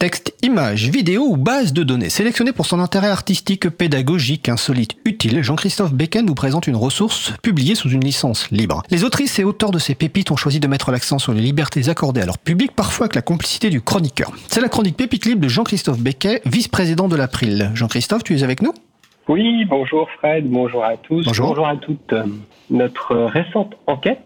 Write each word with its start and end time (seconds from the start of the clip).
Texte, 0.00 0.34
images, 0.42 0.88
vidéos 0.88 1.26
ou 1.28 1.36
bases 1.36 1.74
de 1.74 1.82
données 1.82 2.08
sélectionnées 2.08 2.54
pour 2.54 2.64
son 2.64 2.80
intérêt 2.80 3.10
artistique, 3.10 3.68
pédagogique, 3.68 4.48
insolite, 4.48 4.96
utile, 5.04 5.42
Jean-Christophe 5.42 5.92
Becken 5.92 6.24
nous 6.24 6.34
présente 6.34 6.66
une 6.66 6.74
ressource 6.76 7.34
publiée 7.42 7.74
sous 7.74 7.90
une 7.90 8.02
licence 8.02 8.50
libre. 8.50 8.82
Les 8.90 9.04
autrices 9.04 9.38
et 9.38 9.44
auteurs 9.44 9.72
de 9.72 9.78
ces 9.78 9.94
pépites 9.94 10.30
ont 10.30 10.36
choisi 10.36 10.58
de 10.58 10.66
mettre 10.66 10.90
l'accent 10.90 11.18
sur 11.18 11.34
les 11.34 11.42
libertés 11.42 11.90
accordées 11.90 12.22
à 12.22 12.24
leur 12.24 12.38
public, 12.38 12.72
parfois 12.74 13.04
avec 13.04 13.14
la 13.14 13.20
complicité 13.20 13.68
du 13.68 13.82
chroniqueur. 13.82 14.32
C'est 14.48 14.62
la 14.62 14.70
chronique 14.70 14.96
Pépite 14.96 15.26
Libre 15.26 15.42
de 15.42 15.48
Jean-Christophe 15.48 15.98
Becquet, 16.00 16.40
vice-président 16.46 17.06
de 17.06 17.16
l'April. 17.16 17.70
Jean-Christophe, 17.74 18.24
tu 18.24 18.34
es 18.34 18.42
avec 18.42 18.62
nous? 18.62 18.72
Oui, 19.28 19.66
bonjour 19.66 20.08
Fred, 20.16 20.48
bonjour 20.48 20.82
à 20.82 20.96
tous, 20.96 21.26
Bonjour. 21.26 21.48
bonjour 21.48 21.68
à 21.68 21.76
toutes. 21.76 22.14
Notre 22.70 23.16
récente 23.16 23.74
enquête 23.86 24.24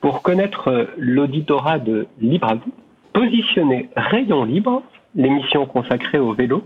pour 0.00 0.22
connaître 0.22 0.90
l'auditorat 0.96 1.80
de 1.80 2.06
Libre 2.20 2.46
à 2.46 2.54
vous, 2.54 2.72
positionner 3.12 3.88
Rayon 3.96 4.44
Libre, 4.44 4.84
l'émission 5.18 5.66
consacrée 5.66 6.18
au 6.18 6.32
vélo, 6.32 6.62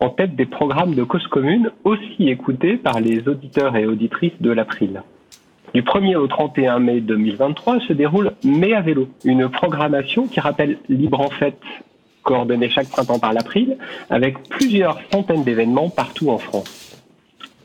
en 0.00 0.08
tête 0.08 0.34
des 0.34 0.46
programmes 0.46 0.94
de 0.94 1.04
cause 1.04 1.26
commune 1.26 1.70
aussi 1.84 2.30
écoutés 2.30 2.78
par 2.78 2.98
les 2.98 3.28
auditeurs 3.28 3.76
et 3.76 3.86
auditrices 3.86 4.40
de 4.40 4.50
l'April. 4.50 5.02
Du 5.74 5.82
1er 5.82 6.16
au 6.16 6.26
31 6.26 6.80
mai 6.80 7.00
2023 7.00 7.80
se 7.80 7.92
déroule 7.92 8.32
Mai 8.42 8.72
à 8.72 8.80
vélo, 8.80 9.08
une 9.24 9.48
programmation 9.50 10.26
qui 10.26 10.40
rappelle 10.40 10.78
Libre 10.88 11.20
en 11.20 11.28
fête, 11.28 11.60
coordonnée 12.22 12.70
chaque 12.70 12.88
printemps 12.88 13.18
par 13.18 13.34
l'April, 13.34 13.76
avec 14.08 14.48
plusieurs 14.48 14.98
centaines 15.12 15.44
d'événements 15.44 15.90
partout 15.90 16.30
en 16.30 16.38
France. 16.38 16.96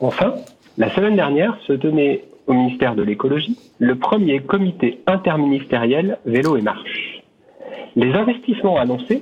Enfin, 0.02 0.36
la 0.77 0.94
semaine 0.94 1.16
dernière 1.16 1.58
se 1.66 1.73
tenait 1.73 2.25
au 2.47 2.53
ministère 2.53 2.95
de 2.95 3.02
l'écologie 3.02 3.58
le 3.80 3.95
premier 3.95 4.41
comité 4.41 4.99
interministériel 5.08 6.20
vélo 6.25 6.58
et 6.58 6.61
marche. 6.61 7.23
Les 7.95 8.11
investissements 8.13 8.77
annoncés, 8.77 9.22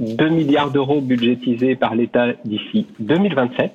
2 0.00 0.28
milliards 0.28 0.70
d'euros 0.70 1.00
budgétisés 1.00 1.76
par 1.76 1.94
l'État 1.94 2.32
d'ici 2.44 2.86
2027, 3.00 3.72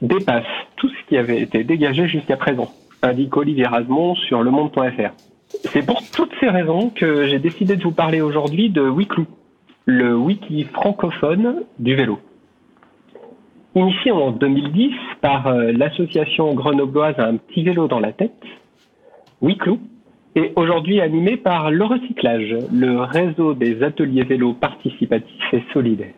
dépassent 0.00 0.44
tout 0.76 0.88
ce 0.88 1.08
qui 1.08 1.16
avait 1.16 1.40
été 1.40 1.64
dégagé 1.64 2.08
jusqu'à 2.08 2.36
présent, 2.36 2.72
indique 3.02 3.36
Olivier 3.36 3.66
Rasmont 3.66 4.14
sur 4.14 4.42
lemonde.fr. 4.42 5.12
C'est 5.48 5.86
pour 5.86 6.02
toutes 6.10 6.32
ces 6.40 6.48
raisons 6.48 6.90
que 6.90 7.26
j'ai 7.28 7.38
décidé 7.38 7.76
de 7.76 7.82
vous 7.82 7.92
parler 7.92 8.20
aujourd'hui 8.20 8.70
de 8.70 8.82
Wiclou, 8.82 9.26
le 9.84 10.16
wiki 10.16 10.64
francophone 10.64 11.62
du 11.78 11.94
vélo. 11.94 12.18
Initié 13.74 14.10
en 14.10 14.32
2010 14.32 14.92
par 15.20 15.46
euh, 15.46 15.72
l'association 15.72 16.52
grenobloise 16.54 17.14
Un 17.18 17.36
petit 17.36 17.62
vélo 17.62 17.88
dans 17.88 18.00
la 18.00 18.12
tête, 18.12 18.42
Wiclou 19.40 19.80
est 20.34 20.52
aujourd'hui 20.56 21.00
animé 21.00 21.36
par 21.36 21.70
le 21.70 21.84
recyclage, 21.84 22.56
le 22.72 23.00
réseau 23.00 23.54
des 23.54 23.82
ateliers 23.82 24.24
vélo 24.24 24.54
participatifs 24.54 25.52
et 25.52 25.62
solidaires. 25.72 26.14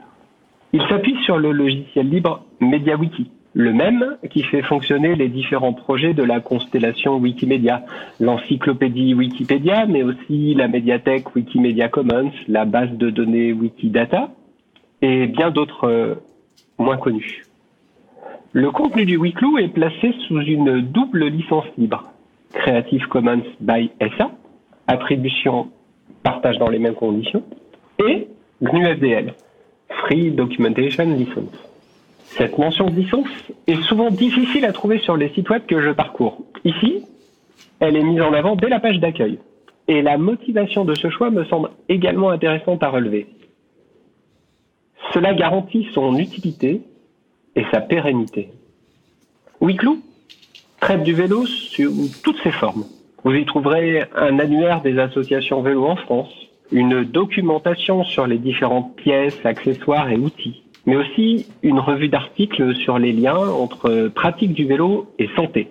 Il 0.72 0.82
s'appuie 0.88 1.16
sur 1.24 1.38
le 1.38 1.52
logiciel 1.52 2.08
libre 2.08 2.44
MediaWiki, 2.60 3.30
le 3.54 3.72
même 3.72 4.16
qui 4.30 4.42
fait 4.42 4.62
fonctionner 4.62 5.14
les 5.14 5.28
différents 5.28 5.72
projets 5.72 6.14
de 6.14 6.22
la 6.22 6.40
constellation 6.40 7.16
Wikimedia, 7.16 7.84
l'encyclopédie 8.20 9.14
Wikipédia, 9.14 9.86
mais 9.86 10.02
aussi 10.02 10.54
la 10.54 10.68
médiathèque 10.68 11.34
Wikimedia 11.34 11.88
Commons, 11.88 12.32
la 12.48 12.64
base 12.64 12.90
de 12.92 13.10
données 13.10 13.52
Wikidata 13.52 14.30
et 15.02 15.26
bien 15.26 15.50
d'autres 15.50 15.88
euh, 15.88 16.14
moins 16.78 16.96
connus. 16.96 17.44
Le 18.52 18.70
contenu 18.70 19.04
du 19.04 19.16
Wiclou 19.16 19.58
est 19.58 19.68
placé 19.68 20.14
sous 20.26 20.40
une 20.40 20.80
double 20.80 21.26
licence 21.26 21.66
libre. 21.76 22.13
Creative 22.54 23.06
Commons 23.08 23.42
by 23.60 23.90
SA, 24.16 24.30
attribution 24.86 25.68
partage 26.22 26.58
dans 26.58 26.68
les 26.68 26.78
mêmes 26.78 26.94
conditions, 26.94 27.42
et 27.98 28.28
GNU 28.62 28.86
FDL, 28.96 29.34
Free 29.88 30.30
Documentation 30.30 31.04
License. 31.04 31.52
Cette 32.24 32.58
mention 32.58 32.90
de 32.90 32.96
licence 32.96 33.28
est 33.66 33.80
souvent 33.82 34.10
difficile 34.10 34.64
à 34.64 34.72
trouver 34.72 34.98
sur 34.98 35.16
les 35.16 35.28
sites 35.30 35.48
web 35.50 35.62
que 35.66 35.80
je 35.80 35.90
parcours. 35.90 36.42
Ici, 36.64 37.04
elle 37.80 37.96
est 37.96 38.02
mise 38.02 38.20
en 38.20 38.32
avant 38.32 38.56
dès 38.56 38.68
la 38.68 38.80
page 38.80 38.98
d'accueil. 38.98 39.38
Et 39.86 40.00
la 40.00 40.16
motivation 40.16 40.84
de 40.84 40.94
ce 40.94 41.10
choix 41.10 41.30
me 41.30 41.44
semble 41.44 41.70
également 41.88 42.30
intéressante 42.30 42.82
à 42.82 42.88
relever. 42.88 43.26
Cela 45.12 45.34
garantit 45.34 45.86
son 45.92 46.16
utilité 46.16 46.80
et 47.54 47.64
sa 47.70 47.80
pérennité. 47.80 48.50
Wiclou 49.60 50.00
traite 50.84 51.02
du 51.02 51.14
vélo 51.14 51.46
sous 51.46 52.10
toutes 52.22 52.36
ses 52.42 52.50
formes. 52.50 52.84
Vous 53.24 53.32
y 53.32 53.46
trouverez 53.46 54.04
un 54.14 54.38
annuaire 54.38 54.82
des 54.82 54.98
associations 54.98 55.62
vélo 55.62 55.86
en 55.86 55.96
France, 55.96 56.30
une 56.72 57.04
documentation 57.04 58.04
sur 58.04 58.26
les 58.26 58.36
différentes 58.36 58.94
pièces, 58.94 59.38
accessoires 59.46 60.10
et 60.10 60.18
outils, 60.18 60.62
mais 60.84 60.96
aussi 60.96 61.46
une 61.62 61.78
revue 61.78 62.08
d'articles 62.08 62.76
sur 62.76 62.98
les 62.98 63.12
liens 63.12 63.48
entre 63.48 64.08
pratique 64.14 64.52
du 64.52 64.66
vélo 64.66 65.06
et 65.18 65.30
santé, 65.34 65.70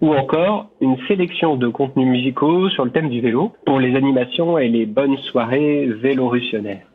ou 0.00 0.12
encore 0.12 0.70
une 0.80 0.96
sélection 1.06 1.54
de 1.54 1.68
contenus 1.68 2.08
musicaux 2.08 2.68
sur 2.70 2.84
le 2.84 2.90
thème 2.90 3.10
du 3.10 3.20
vélo 3.20 3.52
pour 3.64 3.78
les 3.78 3.94
animations 3.94 4.58
et 4.58 4.66
les 4.66 4.86
bonnes 4.86 5.18
soirées 5.18 5.86
vélorutionnaires. 5.86 6.88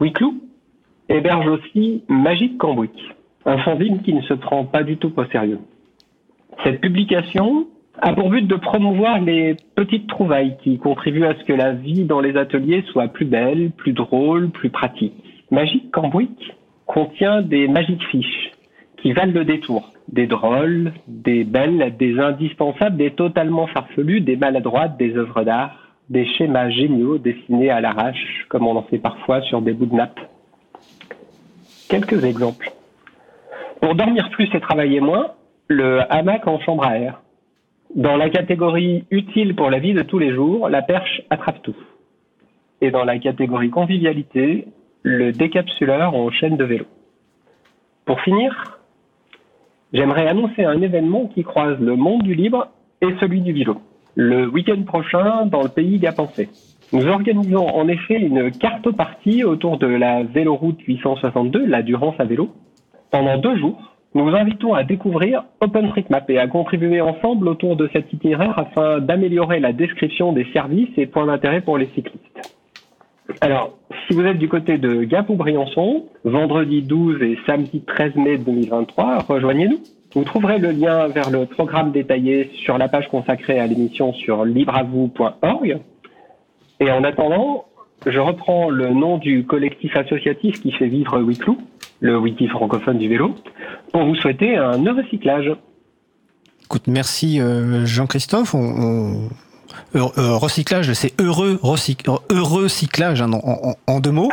Wiclou 0.00 0.40
héberge 1.10 1.48
aussi 1.48 2.02
Magic 2.08 2.56
Cambouis, 2.56 2.88
un 3.46 3.58
fanzine 3.58 4.02
qui 4.02 4.12
ne 4.12 4.22
se 4.22 4.34
prend 4.34 4.64
pas 4.64 4.82
du 4.82 4.96
tout 4.96 5.12
au 5.16 5.24
sérieux. 5.26 5.60
Cette 6.64 6.80
publication 6.80 7.66
a 8.02 8.12
pour 8.12 8.28
but 8.28 8.46
de 8.46 8.56
promouvoir 8.56 9.20
les 9.20 9.56
petites 9.74 10.08
trouvailles 10.08 10.56
qui 10.62 10.78
contribuent 10.78 11.24
à 11.24 11.34
ce 11.38 11.44
que 11.44 11.52
la 11.52 11.72
vie 11.72 12.04
dans 12.04 12.20
les 12.20 12.36
ateliers 12.36 12.84
soit 12.92 13.08
plus 13.08 13.24
belle, 13.24 13.70
plus 13.70 13.92
drôle, 13.92 14.50
plus 14.50 14.70
pratique. 14.70 15.14
Magic 15.50 15.90
Cambouis 15.92 16.36
contient 16.86 17.40
des 17.40 17.68
magic 17.68 18.02
fiches 18.10 18.52
qui 18.98 19.12
valent 19.12 19.32
le 19.32 19.44
détour. 19.44 19.92
Des 20.08 20.26
drôles, 20.26 20.92
des 21.06 21.44
belles, 21.44 21.94
des 21.98 22.18
indispensables, 22.18 22.96
des 22.96 23.12
totalement 23.12 23.66
farfelus, 23.68 24.20
des 24.20 24.36
maladroites, 24.36 24.96
des 24.98 25.16
œuvres 25.16 25.42
d'art, 25.42 25.94
des 26.10 26.26
schémas 26.26 26.70
géniaux 26.70 27.18
dessinés 27.18 27.70
à 27.70 27.80
l'arrache, 27.80 28.46
comme 28.48 28.66
on 28.66 28.76
en 28.76 28.82
fait 28.82 28.98
parfois 28.98 29.42
sur 29.42 29.62
des 29.62 29.72
bouts 29.72 29.86
de 29.86 29.94
nappe. 29.94 30.20
Quelques 31.88 32.24
exemples. 32.24 32.72
Pour 33.80 33.94
dormir 33.94 34.30
plus 34.30 34.48
et 34.54 34.60
travailler 34.60 35.00
moins, 35.00 35.32
le 35.68 36.00
hamac 36.12 36.46
en 36.46 36.58
chambre 36.60 36.84
à 36.84 36.98
air. 36.98 37.22
Dans 37.94 38.16
la 38.16 38.30
catégorie 38.30 39.04
utile 39.10 39.54
pour 39.54 39.70
la 39.70 39.78
vie 39.78 39.94
de 39.94 40.02
tous 40.02 40.18
les 40.18 40.32
jours, 40.34 40.68
la 40.68 40.82
perche 40.82 41.22
attrape 41.30 41.62
tout. 41.62 41.76
Et 42.80 42.90
dans 42.90 43.04
la 43.04 43.18
catégorie 43.18 43.70
convivialité, 43.70 44.66
le 45.02 45.32
décapsuleur 45.32 46.14
en 46.14 46.30
chaîne 46.30 46.56
de 46.56 46.64
vélo. 46.64 46.84
Pour 48.04 48.20
finir, 48.20 48.78
j'aimerais 49.92 50.26
annoncer 50.26 50.64
un 50.64 50.80
événement 50.80 51.26
qui 51.26 51.44
croise 51.44 51.78
le 51.80 51.96
monde 51.96 52.22
du 52.22 52.34
libre 52.34 52.68
et 53.00 53.14
celui 53.20 53.40
du 53.40 53.52
vélo. 53.52 53.80
Le 54.14 54.48
week-end 54.48 54.82
prochain, 54.82 55.46
dans 55.46 55.62
le 55.62 55.68
pays 55.68 55.98
Gapensé. 55.98 56.48
Nous 56.92 57.06
organisons 57.06 57.66
en 57.68 57.88
effet 57.88 58.14
une 58.14 58.50
carte-partie 58.50 59.44
autour 59.44 59.78
de 59.78 59.86
la 59.86 60.22
véloroute 60.22 60.80
862, 60.80 61.66
la 61.66 61.82
Durance 61.82 62.14
à 62.18 62.24
vélo. 62.24 62.50
Pendant 63.16 63.38
deux 63.38 63.56
jours, 63.56 63.94
nous 64.14 64.24
vous 64.24 64.36
invitons 64.36 64.74
à 64.74 64.84
découvrir 64.84 65.44
OpenStreetMap 65.62 66.28
et 66.28 66.38
à 66.38 66.46
contribuer 66.48 67.00
ensemble 67.00 67.48
autour 67.48 67.74
de 67.74 67.88
cet 67.90 68.12
itinéraire 68.12 68.58
afin 68.58 68.98
d'améliorer 68.98 69.58
la 69.58 69.72
description 69.72 70.34
des 70.34 70.44
services 70.52 70.90
et 70.98 71.06
points 71.06 71.24
d'intérêt 71.24 71.62
pour 71.62 71.78
les 71.78 71.86
cyclistes. 71.94 72.54
Alors, 73.40 73.72
si 74.06 74.12
vous 74.12 74.20
êtes 74.20 74.36
du 74.36 74.50
côté 74.50 74.76
de 74.76 75.04
Gap 75.04 75.30
ou 75.30 75.36
Briançon, 75.36 76.04
vendredi 76.24 76.82
12 76.82 77.22
et 77.22 77.38
samedi 77.46 77.80
13 77.86 78.16
mai 78.16 78.36
2023, 78.36 79.20
rejoignez-nous. 79.20 79.78
Vous 80.14 80.24
trouverez 80.24 80.58
le 80.58 80.72
lien 80.72 81.08
vers 81.08 81.30
le 81.30 81.46
programme 81.46 81.92
détaillé 81.92 82.50
sur 82.52 82.76
la 82.76 82.88
page 82.88 83.08
consacrée 83.08 83.58
à 83.58 83.66
l'émission 83.66 84.12
sur 84.12 84.44
libreavou.org. 84.44 85.78
Et 86.80 86.90
en 86.90 87.02
attendant, 87.02 87.64
je 88.04 88.20
reprends 88.20 88.68
le 88.68 88.90
nom 88.90 89.16
du 89.16 89.46
collectif 89.46 89.96
associatif 89.96 90.60
qui 90.60 90.70
fait 90.70 90.88
vivre 90.88 91.18
Wiclou, 91.18 91.56
le 92.00 92.18
wiki 92.18 92.48
francophone 92.48 92.98
du 92.98 93.08
vélo, 93.08 93.34
pour 93.92 94.04
vous 94.04 94.14
souhaiter 94.16 94.56
un 94.56 94.84
heureux 94.84 95.02
recyclage. 95.02 95.50
Écoute, 96.64 96.88
merci 96.88 97.40
euh, 97.40 97.86
Jean-Christophe. 97.86 98.54
Recyclage, 99.94 100.92
c'est 100.92 101.12
heureux, 101.20 101.58
heureux 102.30 102.68
cyclage 102.68 103.20
hein, 103.22 103.30
en, 103.32 103.38
en- 103.70 103.74
en 103.86 104.00
deux 104.00 104.10
mots. 104.10 104.30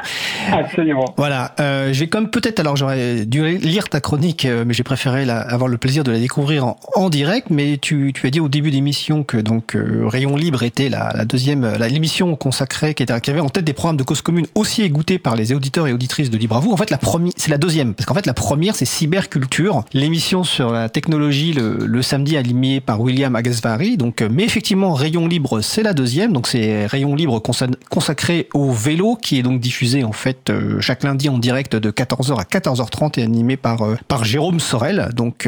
Absolument. 0.52 1.06
Voilà, 1.18 1.54
euh, 1.60 1.94
j'ai 1.94 2.08
comme 2.08 2.30
peut-être, 2.30 2.60
alors 2.60 2.76
j'aurais 2.76 3.26
dû 3.26 3.58
lire 3.58 3.90
ta 3.90 4.00
chronique, 4.02 4.46
euh, 4.46 4.64
mais 4.66 4.74
j'ai 4.74 4.84
préféré 4.84 5.26
la- 5.26 5.40
avoir 5.42 5.68
le 5.68 5.78
plaisir 5.78 6.04
de 6.04 6.12
la 6.12 6.20
découvrir 6.20 6.66
en, 6.66 6.78
en 6.96 7.10
direct. 7.10 7.48
Mais 7.50 7.78
tu, 7.78 8.12
tu 8.14 8.28
as 8.28 8.30
dit 8.30 8.40
au 8.40 8.50
début 8.50 8.72
d'émission 8.72 9.24
que 9.24 9.38
donc 9.38 9.76
euh, 9.76 10.04
Rayon 10.08 10.36
Libre 10.36 10.64
était 10.64 10.90
la, 10.90 11.12
la 11.16 11.26
deuxième, 11.26 11.66
l'émission 11.90 12.36
consacrée 12.36 12.94
qui, 12.94 13.04
était, 13.04 13.20
qui 13.22 13.30
avait 13.30 13.40
en 13.40 13.50
tête 13.50 13.66
des 13.66 13.74
programmes 13.74 13.98
de 13.98 14.04
cause 14.04 14.22
commune 14.22 14.48
aussi 14.56 14.82
écoutés 14.82 15.20
par 15.20 15.36
les 15.36 15.54
auditeurs 15.54 15.88
et 15.88 15.94
auditrices 15.94 16.30
de 16.30 16.38
Libre 16.38 16.58
à 16.58 16.60
vous. 16.60 16.72
En 16.72 16.78
fait, 16.78 16.90
la 16.90 16.98
première, 16.98 17.34
c'est 17.38 17.52
la 17.52 17.58
deuxième, 17.58 17.94
parce 17.94 18.06
qu'en 18.06 18.14
fait 18.14 18.26
la 18.26 18.34
première 18.34 18.76
c'est 18.76 18.86
Cyberculture, 18.86 19.84
l'émission 19.94 20.44
sur 20.44 20.72
la 20.72 20.90
technologie 20.90 21.54
le, 21.54 21.86
le 21.86 22.02
samedi 22.02 22.38
animée 22.38 22.80
par 22.82 23.02
William 23.02 23.36
Agasvari. 23.36 23.98
Donc, 23.98 24.22
euh, 24.22 24.30
mais 24.32 24.44
effectivement, 24.44 24.94
Rayon 24.94 25.23
Libre 25.28 25.62
c'est 25.62 25.84
la 25.84 25.94
deuxième, 25.94 26.34
donc 26.34 26.48
c'est 26.48 26.86
Rayon 26.86 27.16
Libre 27.16 27.40
consa- 27.40 27.74
consacré 27.90 28.48
au 28.54 28.72
vélo 28.72 29.16
qui 29.16 29.40
est 29.40 29.44
donc 29.44 29.60
diffusé 29.60 30.04
en 30.04 30.12
fait 30.12 30.34
transmettent 30.46 30.80
chaque 30.82 31.04
lundi 31.04 31.30
en 31.30 31.38
direct 31.38 31.76
de 31.76 31.92
14h 31.92 32.40
à 32.40 32.44
14h30 32.44 33.20
et 33.20 33.24
animé 33.24 33.58
par 33.58 33.82
par 34.08 34.24
Jérôme 34.24 34.60
Sorel. 34.60 35.10
Donc 35.16 35.48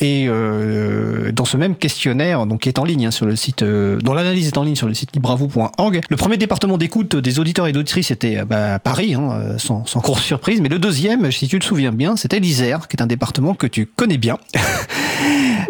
et 0.00 0.28
dans 1.32 1.44
ce 1.44 1.56
même 1.56 1.74
questionnaire, 1.76 2.46
donc 2.46 2.60
qui 2.62 2.68
est 2.68 2.78
en 2.78 2.84
ligne 2.84 3.06
hein, 3.06 3.10
sur 3.10 3.26
le 3.26 3.36
site, 3.36 3.62
dont 3.64 4.14
l'analyse 4.14 4.48
est 4.48 4.58
en 4.58 4.62
ligne 4.62 4.76
sur 4.76 4.86
le 4.88 4.94
site 4.94 5.14
libravou.org. 5.14 6.00
Le 6.08 6.16
premier 6.16 6.36
département 6.36 6.78
d'écoute 6.78 7.16
des 7.16 7.38
auditeurs 7.38 7.66
et 7.66 7.72
d'auditrices 7.72 8.10
était 8.10 8.44
bah, 8.44 8.78
Paris, 8.78 9.14
hein, 9.14 9.56
sans, 9.58 9.84
sans 9.86 10.00
grosse 10.06 10.22
surprise, 10.22 10.60
mais 10.60 10.68
le 10.68 10.78
deuxième, 10.78 11.30
si 11.32 11.48
tu 11.48 11.58
te 11.58 11.64
souviens 11.64 11.92
bien, 11.92 12.16
c'était 12.16 12.40
l'Isère, 12.40 12.88
qui 12.88 12.96
est 12.96 13.02
un 13.02 13.06
département 13.06 13.54
que 13.54 13.66
tu 13.66 13.86
connais 13.86 14.18
bien. 14.18 14.38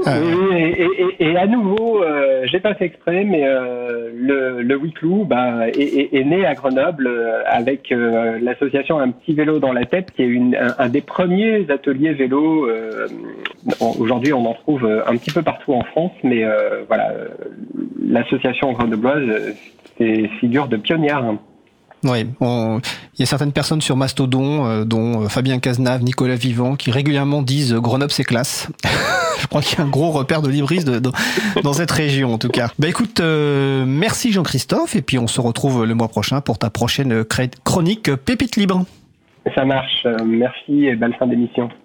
Oui, 0.06 0.75
et, 1.19 1.37
à 1.37 1.47
nouveau, 1.47 2.03
euh, 2.03 2.43
j'ai 2.47 2.61
pas 2.61 2.75
fait 2.75 2.87
exprès, 2.87 3.25
mais 3.25 3.43
euh, 3.44 4.11
le, 4.14 4.62
le 4.62 4.76
Wiclou 4.76 5.25
bah, 5.25 5.69
est, 5.69 6.14
est, 6.14 6.25
né 6.25 6.47
à 6.47 6.55
Grenoble 6.55 7.06
euh, 7.06 7.43
avec 7.47 7.91
euh, 7.91 8.38
l'association 8.41 8.99
Un 8.99 9.11
petit 9.11 9.35
vélo 9.35 9.58
dans 9.58 9.73
la 9.73 9.85
tête, 9.85 10.12
qui 10.12 10.23
est 10.23 10.26
une, 10.26 10.56
un, 10.79 10.88
des 10.88 11.00
premiers 11.00 11.70
ateliers 11.70 12.12
vélo. 12.12 12.69
Aujourd'hui, 13.81 14.32
on 14.32 14.47
en 14.47 14.55
trouve 14.55 14.85
un 14.85 15.17
petit 15.17 15.32
peu 15.32 15.43
partout 15.43 15.73
en 15.73 15.82
France, 15.82 16.12
mais 16.23 16.44
voilà, 16.87 17.12
l'association 18.00 18.73
grenobloise, 18.73 19.55
c'est 19.99 20.29
figure 20.41 20.69
de 20.69 20.76
pionnière. 20.76 21.25
Oui, 22.08 22.26
il 22.41 23.20
y 23.20 23.23
a 23.23 23.26
certaines 23.26 23.53
personnes 23.53 23.81
sur 23.81 23.97
Mastodon, 23.97 24.85
dont 24.85 25.29
Fabien 25.29 25.58
Cazenave, 25.58 26.03
Nicolas 26.03 26.37
Vivant, 26.37 26.76
qui 26.76 26.91
régulièrement 26.91 27.43
disent 27.43 27.75
Grenoble 27.75 28.12
c'est 28.12 28.25
classe. 28.25 28.69
Je 29.41 29.47
crois 29.47 29.61
qu'il 29.61 29.79
y 29.79 29.82
a 29.82 29.85
un 29.85 29.88
gros 29.88 30.11
repère 30.11 30.43
de 30.43 30.49
libristes 30.49 30.91
dans 31.62 31.73
cette 31.73 31.91
région, 31.91 32.32
en 32.32 32.38
tout 32.38 32.49
cas. 32.49 32.69
Bah 32.79 32.88
écoute, 32.88 33.20
euh, 33.20 33.85
merci 33.87 34.32
Jean-Christophe, 34.32 34.97
et 34.97 35.03
puis 35.03 35.19
on 35.19 35.26
se 35.26 35.41
retrouve 35.41 35.85
le 35.85 35.94
mois 35.94 36.08
prochain 36.08 36.41
pour 36.41 36.58
ta 36.58 36.70
prochaine 36.70 37.25
chronique 37.64 38.14
Pépite 38.17 38.56
Libre. 38.56 38.85
Ça 39.55 39.64
marche. 39.64 40.06
Merci 40.25 40.87
et 40.87 40.97
belle 40.97 41.14
fin 41.19 41.26
d'émission. 41.26 41.69